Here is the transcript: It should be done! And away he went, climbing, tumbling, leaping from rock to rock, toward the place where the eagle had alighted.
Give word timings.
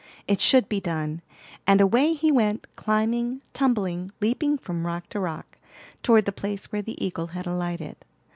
It 0.27 0.41
should 0.41 0.67
be 0.67 0.79
done! 0.79 1.21
And 1.67 1.79
away 1.79 2.13
he 2.15 2.31
went, 2.31 2.65
climbing, 2.75 3.43
tumbling, 3.53 4.11
leaping 4.19 4.57
from 4.57 4.83
rock 4.87 5.07
to 5.09 5.19
rock, 5.19 5.59
toward 6.01 6.25
the 6.25 6.31
place 6.31 6.71
where 6.71 6.81
the 6.81 6.97
eagle 7.05 7.27
had 7.27 7.45
alighted. 7.45 7.97